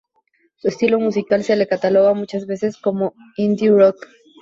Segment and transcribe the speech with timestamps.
[0.55, 4.03] Su estilo musical se lo cataloga muchas veces como indie rock.